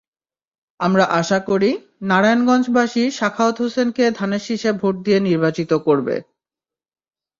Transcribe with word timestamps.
আমরা 0.79 1.05
আশা 1.19 1.39
করি, 1.49 1.71
নারায়ণগঞ্জবাসী 2.01 3.03
সাখাওয়াত 3.11 3.57
হোসেনকে 3.61 4.03
ধানের 4.17 4.43
শীষে 4.47 4.71
ভোট 4.73 4.95
দিয়ে 5.05 5.19
নির্বাচিত 5.27 5.71
করবে। 5.87 6.15